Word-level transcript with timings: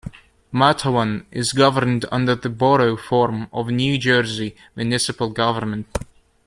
Matawan 0.51 1.25
is 1.29 1.53
governed 1.53 2.05
under 2.11 2.33
the 2.33 2.49
Borough 2.49 2.97
form 2.97 3.47
of 3.53 3.67
New 3.67 3.99
Jersey 3.99 4.55
municipal 4.75 5.29
government. 5.29 5.95